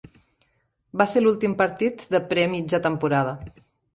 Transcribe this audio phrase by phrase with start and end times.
[1.01, 3.37] Va ser l'últim partit de pre-mitja temporada.